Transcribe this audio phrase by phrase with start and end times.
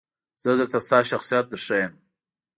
[0.43, 1.93] زه درته ستا شخصیت درښایم.